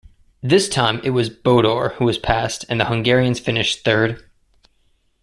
[0.41, 4.27] This time it was Bodor who was passed, and the Hungarians finished third.